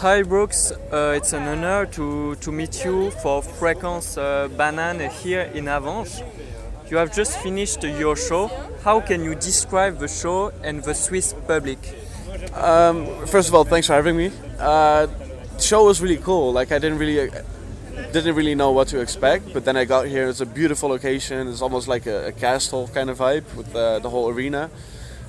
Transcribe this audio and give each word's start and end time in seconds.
Hi 0.00 0.22
Brooks, 0.22 0.72
uh, 0.92 1.14
it's 1.16 1.32
an 1.32 1.44
honor 1.44 1.86
to, 1.86 2.34
to 2.34 2.52
meet 2.52 2.84
you 2.84 3.10
for 3.22 3.40
Fréquence 3.40 4.18
uh, 4.18 4.46
Banane 4.46 5.10
here 5.10 5.50
in 5.54 5.64
Avenches. 5.64 6.22
You 6.90 6.98
have 6.98 7.14
just 7.14 7.38
finished 7.38 7.82
your 7.82 8.14
show. 8.14 8.50
How 8.84 9.00
can 9.00 9.24
you 9.24 9.34
describe 9.34 9.98
the 9.98 10.06
show 10.06 10.52
and 10.62 10.84
the 10.84 10.94
Swiss 10.94 11.32
public? 11.46 11.78
Um, 12.52 13.06
first 13.26 13.48
of 13.48 13.54
all, 13.54 13.64
thanks 13.64 13.86
for 13.86 13.94
having 13.94 14.18
me. 14.18 14.32
Uh, 14.58 15.06
the 15.06 15.62
show 15.62 15.86
was 15.86 16.02
really 16.02 16.18
cool. 16.18 16.52
Like 16.52 16.72
I 16.72 16.78
didn't 16.78 16.98
really 16.98 17.30
didn't 18.12 18.34
really 18.34 18.54
know 18.54 18.72
what 18.72 18.88
to 18.88 19.00
expect, 19.00 19.54
but 19.54 19.64
then 19.64 19.78
I 19.78 19.86
got 19.86 20.08
here. 20.08 20.28
It's 20.28 20.42
a 20.42 20.46
beautiful 20.46 20.90
location. 20.90 21.48
It's 21.48 21.62
almost 21.62 21.88
like 21.88 22.04
a, 22.04 22.26
a 22.26 22.32
castle 22.32 22.90
kind 22.92 23.08
of 23.08 23.16
vibe 23.16 23.44
with 23.54 23.74
uh, 23.74 24.00
the 24.00 24.10
whole 24.10 24.28
arena 24.28 24.70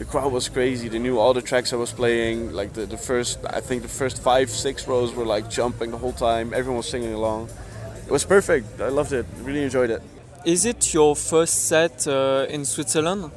the 0.00 0.06
crowd 0.06 0.32
was 0.32 0.48
crazy. 0.48 0.88
They 0.88 0.98
knew 0.98 1.18
all 1.18 1.34
the 1.34 1.42
tracks 1.42 1.74
I 1.74 1.76
was 1.76 1.92
playing. 1.92 2.52
Like 2.52 2.72
the, 2.72 2.86
the 2.86 2.96
first, 2.96 3.38
I 3.58 3.60
think 3.60 3.82
the 3.82 3.94
first 4.02 4.22
five, 4.22 4.48
six 4.48 4.88
rows 4.88 5.14
were 5.14 5.26
like 5.26 5.50
jumping 5.50 5.90
the 5.90 5.98
whole 5.98 6.14
time. 6.14 6.54
Everyone 6.54 6.78
was 6.78 6.88
singing 6.88 7.12
along. 7.12 7.50
It 8.06 8.10
was 8.10 8.24
perfect. 8.24 8.80
I 8.80 8.88
loved 8.88 9.12
it. 9.12 9.26
Really 9.42 9.62
enjoyed 9.62 9.90
it. 9.90 10.02
Is 10.46 10.64
it 10.64 10.94
your 10.94 11.14
first 11.14 11.68
set 11.68 12.08
uh, 12.08 12.46
in 12.48 12.64
Switzerland? 12.64 13.30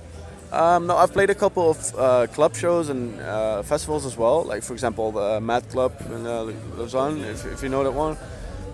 Um, 0.54 0.88
no, 0.88 0.96
I've 0.96 1.12
played 1.12 1.30
a 1.32 1.36
couple 1.36 1.70
of 1.70 1.78
uh, 1.98 2.28
club 2.28 2.56
shows 2.56 2.88
and 2.88 3.20
uh, 3.20 3.62
festivals 3.64 4.06
as 4.06 4.16
well. 4.16 4.44
Like 4.44 4.64
for 4.64 4.72
example, 4.72 5.12
the 5.12 5.42
Mad 5.42 5.68
Club 5.70 5.92
in 6.06 6.26
uh, 6.26 6.50
Lausanne, 6.78 7.26
if, 7.26 7.46
if, 7.46 7.62
you 7.62 7.68
know 7.68 7.84
that 7.84 7.92
one. 7.94 8.16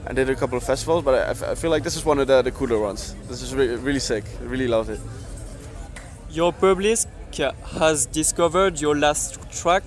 I 0.06 0.14
did 0.14 0.30
a 0.30 0.36
couple 0.36 0.58
of 0.58 0.64
festivals, 0.64 1.04
but 1.04 1.16
I, 1.16 1.52
I 1.52 1.56
feel 1.56 1.72
like 1.72 1.82
this 1.82 1.96
is 1.96 2.06
one 2.06 2.20
of 2.20 2.28
the, 2.28 2.44
the 2.44 2.52
cooler 2.52 2.80
ones. 2.80 3.16
This 3.28 3.42
is 3.42 3.56
re 3.56 3.76
really 3.78 4.00
sick. 4.00 4.26
I 4.42 4.44
really 4.44 4.68
loved 4.68 4.92
it. 4.92 5.00
Your 6.30 6.54
public 6.54 7.00
has 7.38 8.06
discovered 8.06 8.82
your 8.82 8.96
last 8.96 9.40
track, 9.52 9.84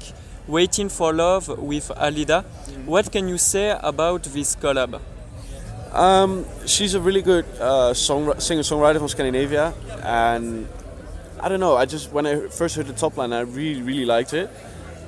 Waiting 0.46 0.88
for 0.88 1.12
Love 1.12 1.48
with 1.58 1.90
Alida. 1.96 2.42
What 2.86 3.12
can 3.12 3.28
you 3.28 3.38
say 3.38 3.76
about 3.80 4.24
this 4.24 4.56
collab? 4.56 5.00
Um, 5.92 6.46
she's 6.66 6.94
a 6.94 7.00
really 7.00 7.22
good 7.22 7.44
uh, 7.60 7.92
song, 7.94 8.38
singer-songwriter 8.40 8.98
from 8.98 9.08
Scandinavia, 9.08 9.74
and 10.02 10.66
I 11.40 11.48
don't 11.48 11.60
know. 11.60 11.76
I 11.76 11.84
just 11.84 12.12
when 12.12 12.26
I 12.26 12.48
first 12.48 12.76
heard 12.76 12.86
the 12.86 12.94
top 12.94 13.16
line, 13.16 13.32
I 13.32 13.40
really, 13.40 13.82
really 13.82 14.06
liked 14.06 14.32
it, 14.32 14.48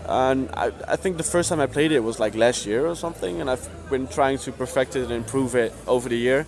and 0.07 0.51
I, 0.53 0.73
I 0.87 0.97
think 0.97 1.17
the 1.17 1.23
first 1.23 1.49
time 1.49 1.61
I 1.61 1.67
played 1.67 1.91
it 1.91 2.01
was 2.01 2.21
like 2.21 2.35
last 2.35 2.67
year 2.67 2.87
or 2.87 2.95
something, 2.95 3.41
and 3.41 3.49
I've 3.51 3.67
been 3.89 4.07
trying 4.09 4.39
to 4.39 4.53
perfect 4.53 4.95
it 4.97 5.05
and 5.05 5.13
improve 5.13 5.55
it 5.55 5.73
over 5.87 6.09
the 6.09 6.19
year. 6.19 6.47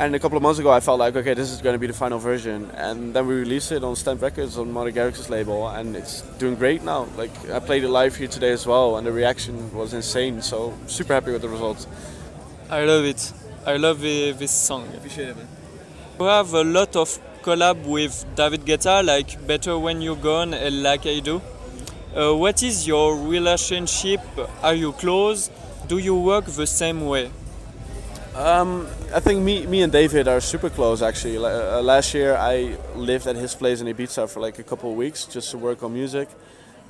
And 0.00 0.14
a 0.14 0.18
couple 0.18 0.38
of 0.38 0.42
months 0.42 0.58
ago, 0.58 0.70
I 0.70 0.80
felt 0.80 0.98
like, 0.98 1.14
okay, 1.14 1.34
this 1.34 1.50
is 1.52 1.60
going 1.60 1.74
to 1.74 1.78
be 1.78 1.86
the 1.86 1.92
final 1.92 2.18
version. 2.18 2.70
And 2.70 3.12
then 3.12 3.26
we 3.26 3.34
released 3.34 3.70
it 3.70 3.84
on 3.84 3.96
Stamp 3.96 4.22
Records 4.22 4.56
on 4.56 4.72
Martin 4.72 4.94
Garrix's 4.94 5.28
label, 5.28 5.68
and 5.68 5.94
it's 5.94 6.22
doing 6.38 6.54
great 6.54 6.82
now. 6.82 7.06
Like 7.18 7.50
I 7.50 7.58
played 7.58 7.84
it 7.84 7.90
live 7.90 8.16
here 8.16 8.26
today 8.26 8.52
as 8.52 8.66
well, 8.66 8.96
and 8.96 9.06
the 9.06 9.12
reaction 9.12 9.70
was 9.74 9.92
insane. 9.92 10.40
So 10.40 10.72
super 10.86 11.12
happy 11.12 11.32
with 11.32 11.42
the 11.42 11.50
results. 11.50 11.86
I 12.70 12.86
love 12.86 13.04
it. 13.04 13.30
I 13.66 13.76
love 13.76 14.00
the, 14.00 14.32
this 14.32 14.52
song. 14.52 14.88
Appreciate 14.96 15.28
it. 15.28 15.36
man. 15.36 15.46
We 16.18 16.24
have 16.28 16.54
a 16.54 16.64
lot 16.64 16.96
of 16.96 17.18
collab 17.42 17.84
with 17.84 18.24
David 18.34 18.64
Guetta, 18.64 19.04
like 19.04 19.46
Better 19.46 19.78
When 19.78 20.00
You're 20.00 20.16
Gone 20.16 20.54
and 20.54 20.82
Like 20.82 21.04
I 21.04 21.20
Do. 21.20 21.42
Uh, 22.16 22.34
what 22.34 22.62
is 22.62 22.86
your 22.86 23.18
relationship? 23.18 24.22
Are 24.62 24.74
you 24.74 24.92
close? 24.92 25.50
Do 25.88 25.98
you 25.98 26.14
work 26.18 26.46
the 26.46 26.66
same 26.66 27.04
way? 27.04 27.30
Um, 28.34 28.86
I 29.12 29.18
think 29.18 29.42
me, 29.42 29.66
me 29.66 29.82
and 29.82 29.92
David 29.92 30.28
are 30.28 30.40
super 30.40 30.70
close 30.70 31.02
actually. 31.02 31.36
Uh, 31.36 31.82
last 31.82 32.14
year 32.14 32.36
I 32.36 32.76
lived 32.94 33.26
at 33.26 33.34
his 33.34 33.56
place 33.56 33.80
in 33.80 33.88
Ibiza 33.88 34.30
for 34.30 34.38
like 34.38 34.60
a 34.60 34.62
couple 34.62 34.92
of 34.92 34.96
weeks 34.96 35.24
just 35.24 35.50
to 35.50 35.58
work 35.58 35.82
on 35.82 35.92
music. 35.92 36.28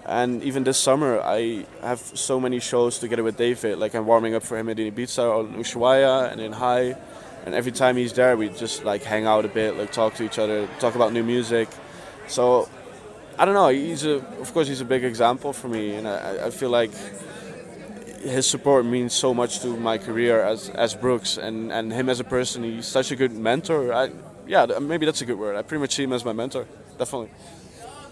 And 0.04 0.42
even 0.42 0.64
this 0.64 0.76
summer 0.76 1.18
I 1.20 1.64
have 1.80 2.00
so 2.00 2.38
many 2.38 2.60
shows 2.60 2.98
together 2.98 3.22
with 3.22 3.38
David. 3.38 3.78
Like 3.78 3.94
I'm 3.94 4.04
warming 4.04 4.34
up 4.34 4.42
for 4.42 4.58
him 4.58 4.68
in 4.68 4.76
Ibiza 4.76 5.38
on 5.38 5.54
Ushuaia 5.54 6.30
and 6.30 6.42
in 6.42 6.52
Hï. 6.52 6.98
And 7.46 7.54
every 7.54 7.72
time 7.72 7.96
he's 7.96 8.12
there 8.12 8.36
we 8.36 8.50
just 8.50 8.84
like 8.84 9.02
hang 9.02 9.24
out 9.24 9.46
a 9.46 9.48
bit, 9.48 9.78
like 9.78 9.92
talk 9.92 10.14
to 10.16 10.24
each 10.24 10.38
other, 10.38 10.68
talk 10.78 10.94
about 10.94 11.14
new 11.14 11.24
music. 11.24 11.70
So 12.28 12.68
I 13.38 13.46
don't 13.46 13.54
know, 13.54 13.68
he's 13.68 14.04
a, 14.04 14.16
of 14.40 14.52
course 14.52 14.68
he's 14.68 14.82
a 14.82 14.84
big 14.84 15.04
example 15.04 15.54
for 15.54 15.68
me 15.68 15.94
and 15.94 16.06
I, 16.06 16.48
I 16.48 16.50
feel 16.50 16.68
like 16.68 16.92
his 18.20 18.46
support 18.46 18.84
means 18.84 19.14
so 19.14 19.32
much 19.34 19.60
to 19.60 19.76
my 19.76 19.98
career 19.98 20.42
as 20.42 20.68
as 20.70 20.94
Brooks 20.94 21.36
and 21.36 21.72
and 21.72 21.92
him 21.92 22.08
as 22.08 22.20
a 22.20 22.24
person. 22.24 22.62
He's 22.62 22.86
such 22.86 23.10
a 23.10 23.16
good 23.16 23.32
mentor. 23.32 23.92
I, 23.92 24.10
yeah, 24.46 24.66
maybe 24.80 25.06
that's 25.06 25.22
a 25.22 25.26
good 25.26 25.38
word. 25.38 25.56
I 25.56 25.62
pretty 25.62 25.80
much 25.80 25.94
see 25.94 26.04
him 26.04 26.12
as 26.12 26.24
my 26.24 26.32
mentor. 26.32 26.66
Definitely. 26.98 27.30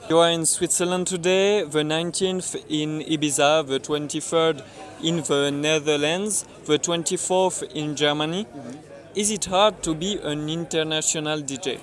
You 0.08 0.18
are 0.18 0.30
in 0.30 0.46
Switzerland 0.46 1.06
today, 1.06 1.64
the 1.64 1.82
19th 1.82 2.64
in 2.70 3.00
Ibiza, 3.00 3.66
the 3.66 3.78
23rd 3.78 4.64
in 5.02 5.16
the 5.22 5.50
Netherlands, 5.50 6.46
the 6.64 6.78
24th 6.78 7.70
in 7.74 7.94
Germany. 7.94 8.46
Mm-hmm. 8.46 8.78
Is 9.14 9.30
it 9.30 9.44
hard 9.44 9.82
to 9.82 9.94
be 9.94 10.18
an 10.22 10.48
international 10.48 11.42
DJ? 11.42 11.78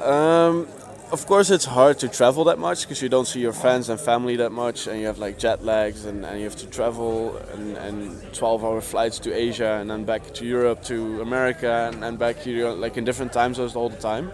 Um, 0.00 0.68
of 1.12 1.24
course 1.26 1.50
it's 1.50 1.64
hard 1.64 1.98
to 2.00 2.08
travel 2.08 2.42
that 2.44 2.58
much 2.58 2.82
because 2.82 3.00
you 3.00 3.08
don't 3.08 3.26
see 3.26 3.38
your 3.38 3.52
friends 3.52 3.88
and 3.88 4.00
family 4.00 4.34
that 4.36 4.50
much 4.50 4.88
and 4.88 4.98
you 4.98 5.06
have 5.06 5.18
like 5.18 5.38
jet 5.38 5.62
lags 5.64 6.04
and, 6.04 6.26
and 6.26 6.38
you 6.38 6.44
have 6.44 6.56
to 6.56 6.66
travel 6.66 7.36
and, 7.52 7.76
and 7.76 8.34
12 8.34 8.64
hour 8.64 8.80
flights 8.80 9.20
to 9.20 9.32
asia 9.32 9.78
and 9.80 9.88
then 9.88 10.04
back 10.04 10.34
to 10.34 10.44
europe 10.44 10.82
to 10.82 11.22
america 11.22 11.88
and, 11.92 12.02
and 12.02 12.18
back 12.18 12.36
here 12.38 12.70
like 12.70 12.96
in 12.96 13.04
different 13.04 13.32
time 13.32 13.54
zones 13.54 13.76
all 13.76 13.88
the 13.88 13.96
time. 13.96 14.32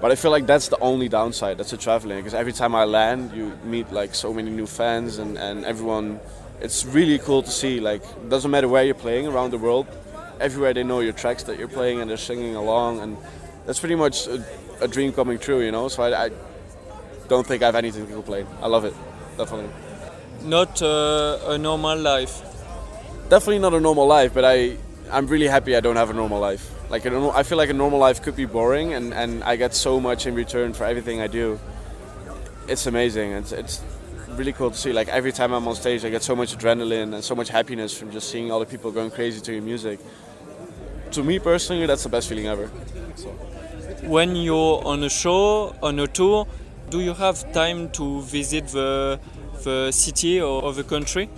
But 0.00 0.10
i 0.10 0.16
feel 0.16 0.32
like 0.32 0.46
that's 0.46 0.66
the 0.66 0.78
only 0.80 1.08
downside 1.08 1.58
that's 1.58 1.70
the 1.70 1.76
traveling 1.76 2.18
because 2.18 2.34
every 2.34 2.52
time 2.52 2.74
i 2.74 2.84
land 2.84 3.32
you 3.32 3.56
meet 3.62 3.92
like 3.92 4.14
so 4.14 4.32
many 4.32 4.50
new 4.50 4.66
fans 4.66 5.18
and, 5.18 5.38
and 5.38 5.64
everyone 5.64 6.18
it's 6.60 6.84
really 6.86 7.18
cool 7.20 7.42
to 7.42 7.50
see 7.50 7.78
like 7.78 8.02
doesn't 8.28 8.50
matter 8.50 8.66
where 8.66 8.82
you're 8.82 8.94
playing 8.94 9.28
around 9.28 9.50
the 9.50 9.58
world 9.58 9.86
everywhere 10.40 10.74
they 10.74 10.82
know 10.82 11.00
your 11.00 11.12
tracks 11.12 11.44
that 11.44 11.56
you're 11.56 11.68
playing 11.68 12.00
and 12.00 12.10
they're 12.10 12.16
singing 12.16 12.56
along 12.56 12.98
and 12.98 13.16
that's 13.66 13.78
pretty 13.78 13.94
much 13.94 14.26
a, 14.26 14.44
a 14.80 14.88
dream 14.88 15.12
coming 15.12 15.38
true, 15.38 15.60
you 15.60 15.72
know. 15.72 15.88
So 15.88 16.02
I, 16.02 16.26
I, 16.26 16.30
don't 17.28 17.46
think 17.46 17.62
I 17.62 17.66
have 17.66 17.76
anything 17.76 18.06
to 18.06 18.12
complain. 18.12 18.46
I 18.60 18.66
love 18.66 18.84
it, 18.84 18.94
definitely. 19.38 19.70
Not 20.42 20.82
uh, 20.82 21.38
a 21.46 21.58
normal 21.58 21.98
life. 21.98 22.42
Definitely 23.28 23.60
not 23.60 23.74
a 23.74 23.80
normal 23.80 24.06
life, 24.06 24.34
but 24.34 24.44
I, 24.44 24.76
I'm 25.12 25.26
really 25.28 25.46
happy 25.46 25.76
I 25.76 25.80
don't 25.80 25.96
have 25.96 26.10
a 26.10 26.12
normal 26.12 26.40
life. 26.40 26.68
Like 26.90 27.06
I 27.06 27.10
don't. 27.10 27.34
I 27.34 27.44
feel 27.44 27.56
like 27.56 27.70
a 27.70 27.74
normal 27.74 28.00
life 28.00 28.20
could 28.20 28.34
be 28.34 28.46
boring, 28.46 28.94
and, 28.94 29.14
and 29.14 29.44
I 29.44 29.54
get 29.54 29.74
so 29.74 30.00
much 30.00 30.26
in 30.26 30.34
return 30.34 30.72
for 30.72 30.84
everything 30.84 31.20
I 31.20 31.28
do. 31.28 31.60
It's 32.66 32.86
amazing. 32.86 33.30
It's 33.32 33.52
it's 33.52 33.80
really 34.30 34.52
cool 34.52 34.72
to 34.72 34.76
see. 34.76 34.92
Like 34.92 35.08
every 35.08 35.30
time 35.30 35.52
I'm 35.52 35.68
on 35.68 35.76
stage, 35.76 36.04
I 36.04 36.10
get 36.10 36.24
so 36.24 36.34
much 36.34 36.56
adrenaline 36.56 37.14
and 37.14 37.22
so 37.22 37.36
much 37.36 37.48
happiness 37.48 37.96
from 37.96 38.10
just 38.10 38.28
seeing 38.28 38.50
all 38.50 38.58
the 38.58 38.66
people 38.66 38.90
going 38.90 39.12
crazy 39.12 39.40
to 39.40 39.52
your 39.52 39.62
music. 39.62 40.00
To 41.12 41.22
me 41.22 41.38
personally, 41.38 41.86
that's 41.86 42.02
the 42.02 42.08
best 42.08 42.28
feeling 42.28 42.48
ever. 42.48 42.68
So 43.14 43.36
when 44.02 44.36
you're 44.36 44.84
on 44.84 45.02
a 45.04 45.08
show, 45.08 45.74
on 45.82 45.98
a 45.98 46.06
tour, 46.06 46.46
do 46.90 47.00
you 47.00 47.14
have 47.14 47.52
time 47.52 47.90
to 47.90 48.22
visit 48.22 48.68
the, 48.68 49.20
the 49.64 49.92
city 49.92 50.40
or, 50.40 50.62
or 50.62 50.72
the 50.72 50.84
country? 50.84 51.28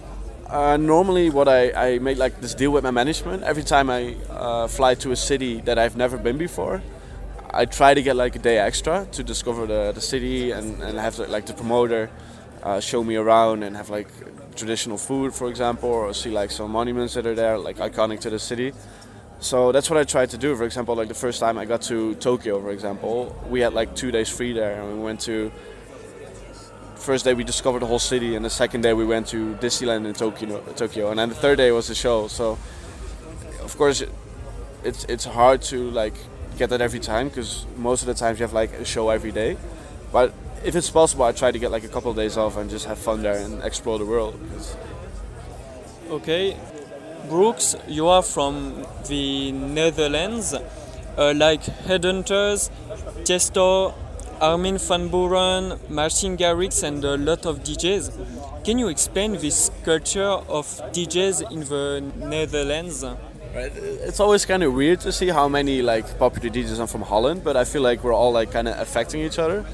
Uh, 0.49 0.77
normally, 0.77 1.31
what 1.31 1.49
I, 1.49 1.73
I 1.73 1.99
make 1.99 2.19
like 2.19 2.41
this 2.41 2.55
deal 2.55 2.71
with 2.71 2.85
my 2.85 2.91
management. 2.91 3.43
Every 3.43 3.63
time 3.63 3.89
I 3.89 4.17
uh, 4.29 4.69
fly 4.69 4.95
to 4.97 5.13
a 5.13 5.17
city 5.17 5.61
that 5.63 5.79
I've 5.79 5.97
never 5.97 6.19
been 6.19 6.37
before, 6.37 6.83
I 7.51 7.65
try 7.65 7.95
to 7.95 8.03
get 8.03 8.17
like 8.17 8.37
a 8.37 8.39
day 8.39 8.59
extra 8.59 9.07
to 9.13 9.23
discover 9.23 9.67
the, 9.67 9.93
the 9.93 10.01
city 10.01 10.51
and, 10.51 10.83
and 10.83 10.99
have 10.99 11.19
like 11.19 11.47
the 11.47 11.55
promoter 11.55 12.11
uh, 12.63 12.81
show 12.81 13.03
me 13.03 13.17
around 13.17 13.63
and 13.63 13.77
have 13.77 13.91
like 13.91 14.09
traditional 14.55 14.99
food, 14.99 15.35
for 15.35 15.49
example, 15.49 15.89
or 15.89 16.15
see 16.15 16.31
like 16.31 16.51
some 16.51 16.71
monuments 16.71 17.15
that 17.15 17.27
are 17.27 17.35
there, 17.35 17.59
like 17.59 17.77
iconic 17.79 18.21
to 18.21 18.31
the 18.31 18.39
city. 18.39 18.73
So 19.43 19.73
that's 19.73 19.91
what 19.91 19.99
I 19.99 20.05
tried 20.05 20.31
to 20.31 20.39
do. 20.39 20.55
For 20.55 20.63
example, 20.63 20.95
like 20.95 21.09
the 21.09 21.15
first 21.15 21.41
time 21.41 21.59
I 21.59 21.65
got 21.65 21.83
to 21.83 22.15
Tokyo, 22.15 22.61
for 22.61 22.71
example, 22.71 23.37
we 23.51 23.61
had 23.61 23.75
like 23.75 23.97
two 23.97 24.13
days 24.13 24.29
free 24.29 24.53
there, 24.53 24.81
and 24.81 24.99
we 24.99 25.05
went 25.05 25.21
to. 25.23 25.51
First 26.95 27.25
day 27.25 27.35
we 27.35 27.43
discovered 27.43 27.81
the 27.81 27.87
whole 27.87 27.99
city, 27.99 28.37
and 28.37 28.45
the 28.45 28.51
second 28.51 28.83
day 28.83 28.93
we 28.95 29.05
went 29.05 29.27
to 29.29 29.57
Disneyland 29.57 30.07
in 30.07 30.15
Tokyo, 30.15 30.63
Tokyo, 30.77 31.11
and 31.11 31.19
then 31.19 31.29
the 31.29 31.35
third 31.35 31.57
day 31.57 31.73
was 31.73 31.89
the 31.89 31.95
show. 31.97 32.29
So, 32.29 32.57
of 33.61 33.77
course, 33.77 34.05
it's 34.85 35.05
it's 35.07 35.25
hard 35.25 35.61
to 35.63 35.91
like 35.91 36.15
get 36.57 36.71
that 36.71 36.81
every 36.81 37.01
time 37.01 37.29
because 37.29 37.67
most 37.77 38.03
of 38.03 38.07
the 38.07 38.15
times 38.15 38.39
you 38.39 38.45
have 38.45 38.53
like 38.53 38.73
a 38.75 38.85
show 38.85 39.11
every 39.11 39.33
day. 39.33 39.57
But 40.13 40.33
if 40.65 40.77
it's 40.77 40.89
possible, 40.89 41.25
I 41.25 41.33
try 41.33 41.51
to 41.51 41.59
get 41.59 41.73
like 41.73 41.83
a 41.83 41.89
couple 41.89 42.13
of 42.13 42.17
days 42.17 42.37
off 42.37 42.57
and 42.57 42.71
just 42.71 42.87
have 42.87 42.99
fun 42.99 43.23
there 43.23 43.39
and 43.45 43.61
explore 43.65 43.99
the 43.99 44.07
world. 44.07 44.39
Okay, 46.11 46.57
Brooks, 47.29 47.77
you 47.87 48.09
are 48.09 48.23
from 48.23 48.87
the 49.09 49.53
Netherlands, 49.53 50.55
uh, 50.55 51.33
like 51.37 51.63
Headhunterz, 51.63 52.71
Tiesto, 53.25 53.95
Armin 54.41 54.79
van 54.79 55.09
Buuren, 55.09 55.79
Martin 55.89 56.37
Garrix, 56.37 56.83
and 56.83 57.05
a 57.05 57.17
lot 57.17 57.47
of 57.47 57.63
DJs. 57.63 58.65
Can 58.65 58.79
you 58.79 58.89
explain 58.89 59.33
this 59.33 59.71
culture 59.85 60.23
of 60.49 60.67
DJs 60.93 61.51
in 61.53 61.61
the 61.61 62.03
Netherlands? 62.27 63.05
It's 63.55 64.21
always 64.21 64.45
kind 64.45 64.63
of 64.63 64.73
weird 64.73 65.01
to 65.01 65.13
see 65.13 65.29
how 65.29 65.49
many 65.49 65.83
like 65.83 66.19
popular 66.19 66.49
DJs 66.49 66.81
are 66.81 66.87
from 66.87 67.03
Holland, 67.03 67.45
but 67.45 67.57
I 67.57 67.65
feel 67.65 67.83
like 67.83 68.03
we're 68.03 68.15
all 68.15 68.33
like 68.33 68.51
kind 68.51 68.67
of 68.67 68.79
affecting 68.81 69.21
each 69.21 69.39
other 69.39 69.65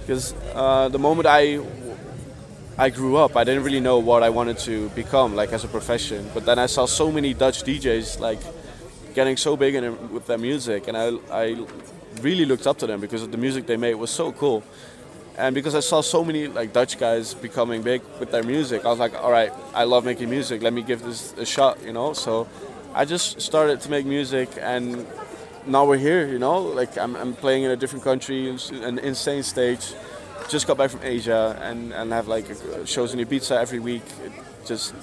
because 0.00 0.34
uh, 0.54 0.88
the 0.88 0.98
moment 0.98 1.26
I 1.26 1.60
I 2.80 2.88
grew 2.88 3.18
up, 3.18 3.36
I 3.36 3.44
didn't 3.44 3.64
really 3.64 3.78
know 3.78 3.98
what 3.98 4.22
I 4.22 4.30
wanted 4.30 4.56
to 4.60 4.88
become, 4.90 5.36
like 5.36 5.52
as 5.52 5.64
a 5.64 5.68
profession. 5.68 6.30
But 6.32 6.46
then 6.46 6.58
I 6.58 6.64
saw 6.64 6.86
so 6.86 7.12
many 7.12 7.34
Dutch 7.34 7.62
DJs 7.62 8.20
like 8.20 8.38
getting 9.14 9.36
so 9.36 9.54
big 9.54 9.74
in, 9.74 10.14
with 10.14 10.26
their 10.26 10.38
music, 10.38 10.88
and 10.88 10.96
I, 10.96 11.10
I 11.30 11.62
really 12.22 12.46
looked 12.46 12.66
up 12.66 12.78
to 12.78 12.86
them 12.86 12.98
because 12.98 13.28
the 13.28 13.36
music 13.36 13.66
they 13.66 13.76
made 13.76 13.96
was 13.96 14.08
so 14.08 14.32
cool. 14.32 14.62
And 15.36 15.54
because 15.54 15.74
I 15.74 15.80
saw 15.80 16.00
so 16.00 16.24
many 16.24 16.46
like 16.46 16.72
Dutch 16.72 16.98
guys 16.98 17.34
becoming 17.34 17.82
big 17.82 18.00
with 18.18 18.30
their 18.30 18.44
music, 18.44 18.86
I 18.86 18.88
was 18.88 18.98
like, 18.98 19.12
all 19.12 19.30
right, 19.30 19.52
I 19.74 19.84
love 19.84 20.06
making 20.06 20.30
music. 20.30 20.62
Let 20.62 20.72
me 20.72 20.80
give 20.80 21.02
this 21.02 21.34
a 21.36 21.44
shot, 21.44 21.84
you 21.84 21.92
know. 21.92 22.14
So 22.14 22.48
I 22.94 23.04
just 23.04 23.42
started 23.42 23.82
to 23.82 23.90
make 23.90 24.06
music, 24.06 24.48
and 24.58 25.06
now 25.66 25.84
we're 25.84 25.98
here, 25.98 26.26
you 26.26 26.38
know. 26.38 26.62
Like 26.62 26.96
I'm, 26.96 27.14
I'm 27.14 27.34
playing 27.34 27.64
in 27.64 27.72
a 27.72 27.76
different 27.76 28.04
country, 28.04 28.48
an 28.48 28.98
insane 29.00 29.42
stage. 29.42 29.92
Just 30.50 30.66
got 30.66 30.76
back 30.76 30.90
from 30.90 31.00
Asia, 31.02 31.56
and 31.62 31.92
and 31.92 32.12
have 32.12 32.26
like 32.26 32.46
shows 32.84 33.14
in 33.14 33.20
Ibiza 33.20 33.56
every 33.56 33.78
week. 33.78 34.02
It 34.24 34.32
just 34.66 34.94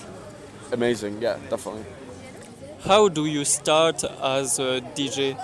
amazing, 0.71 1.21
yeah, 1.21 1.37
definitely. 1.49 1.85
How 2.81 3.07
do 3.07 3.25
you 3.25 3.45
start 3.45 4.03
as 4.21 4.59
a 4.59 4.81
DJ? 4.95 5.37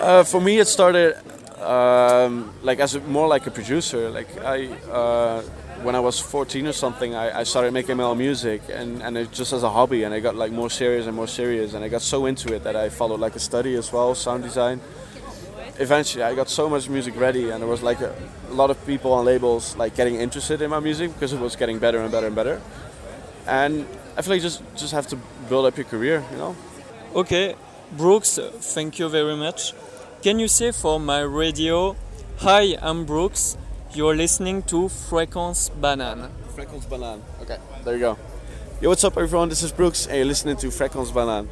Uh, 0.00 0.24
for 0.24 0.40
me, 0.40 0.58
it 0.58 0.66
started 0.66 1.16
um, 1.62 2.52
like 2.62 2.80
as 2.80 2.94
a, 2.94 3.00
more 3.00 3.28
like 3.28 3.46
a 3.46 3.50
producer. 3.50 4.10
Like 4.10 4.28
I, 4.42 4.66
uh, 4.90 5.42
when 5.82 5.94
I 5.94 6.00
was 6.00 6.18
14 6.18 6.66
or 6.66 6.72
something, 6.72 7.14
I, 7.14 7.40
I, 7.40 7.42
started 7.44 7.72
making 7.72 7.96
my 7.96 8.04
own 8.04 8.18
music, 8.18 8.62
and, 8.70 9.02
and 9.02 9.16
it 9.16 9.32
just 9.32 9.52
as 9.52 9.62
a 9.62 9.70
hobby, 9.70 10.04
and 10.04 10.14
I 10.14 10.20
got 10.20 10.36
like 10.36 10.52
more 10.52 10.70
serious 10.70 11.06
and 11.06 11.14
more 11.14 11.28
serious, 11.28 11.74
and 11.74 11.84
I 11.84 11.88
got 11.88 12.02
so 12.02 12.26
into 12.26 12.54
it 12.54 12.64
that 12.64 12.76
I 12.76 12.88
followed 12.88 13.20
like 13.20 13.36
a 13.36 13.40
study 13.40 13.74
as 13.74 13.92
well, 13.92 14.14
sound 14.14 14.42
design. 14.42 14.80
Eventually, 15.78 16.22
I 16.22 16.34
got 16.34 16.48
so 16.48 16.68
much 16.68 16.88
music 16.88 17.18
ready, 17.18 17.50
and 17.50 17.60
there 17.62 17.68
was 17.68 17.82
like 17.82 18.00
a, 18.00 18.14
a 18.50 18.54
lot 18.54 18.70
of 18.70 18.84
people 18.86 19.12
on 19.12 19.24
labels 19.24 19.76
like 19.76 19.96
getting 19.96 20.16
interested 20.16 20.60
in 20.60 20.70
my 20.70 20.80
music 20.80 21.12
because 21.14 21.32
it 21.32 21.40
was 21.40 21.56
getting 21.56 21.78
better 21.78 22.00
and 22.00 22.12
better 22.12 22.26
and 22.26 22.36
better. 22.36 22.60
And 23.46 23.86
I 24.16 24.22
feel 24.22 24.34
like 24.34 24.42
just 24.42 24.62
just 24.76 24.92
have 24.92 25.06
to 25.08 25.16
build 25.48 25.66
up 25.66 25.76
your 25.76 25.86
career, 25.86 26.24
you 26.30 26.36
know. 26.36 26.54
Okay, 27.14 27.56
Brooks, 27.96 28.38
thank 28.74 28.98
you 28.98 29.08
very 29.08 29.36
much. 29.36 29.72
Can 30.22 30.38
you 30.38 30.48
say 30.48 30.72
for 30.72 31.00
my 31.00 31.20
radio, 31.20 31.96
Hi, 32.38 32.76
I'm 32.82 33.04
Brooks. 33.04 33.56
You're 33.94 34.16
listening 34.16 34.62
to 34.64 34.88
Fréquence 34.88 35.70
Banane. 35.70 36.28
Fréquence 36.56 36.86
Banane. 36.86 37.20
Okay, 37.40 37.58
there 37.84 37.94
you 37.94 38.00
go. 38.00 38.18
Yo, 38.80 38.88
what's 38.88 39.04
up, 39.04 39.16
everyone? 39.16 39.48
This 39.48 39.62
is 39.62 39.70
Brooks, 39.70 40.06
and 40.08 40.16
you're 40.16 40.26
listening 40.26 40.56
to 40.56 40.66
Fréquence 40.68 41.12
Banane. 41.12 41.48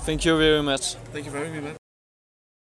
Thank 0.00 0.24
you 0.24 0.36
very 0.36 0.62
much. 0.62 0.94
Thank 1.12 1.26
you 1.26 1.30
very 1.30 1.60
much. 1.60 1.81